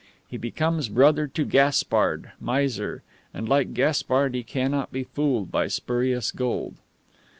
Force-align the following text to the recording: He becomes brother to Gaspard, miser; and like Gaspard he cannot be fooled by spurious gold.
He 0.27 0.35
becomes 0.37 0.89
brother 0.89 1.27
to 1.27 1.45
Gaspard, 1.45 2.31
miser; 2.39 3.03
and 3.35 3.47
like 3.47 3.75
Gaspard 3.75 4.33
he 4.33 4.41
cannot 4.41 4.91
be 4.91 5.03
fooled 5.03 5.51
by 5.51 5.67
spurious 5.67 6.31
gold. 6.31 6.77